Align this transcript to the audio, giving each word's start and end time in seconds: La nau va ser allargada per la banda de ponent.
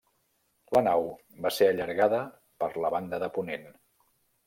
La 0.77 0.81
nau 0.87 1.05
va 1.47 1.53
ser 1.59 1.69
allargada 1.73 2.25
per 2.65 2.73
la 2.83 2.95
banda 2.99 3.25
de 3.27 3.33
ponent. 3.39 3.73